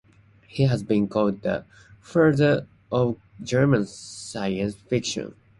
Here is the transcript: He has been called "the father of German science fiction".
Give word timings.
He 0.47 0.63
has 0.63 0.81
been 0.81 1.07
called 1.07 1.43
"the 1.43 1.63
father 1.99 2.65
of 2.91 3.17
German 3.43 3.85
science 3.85 4.73
fiction". 4.73 5.35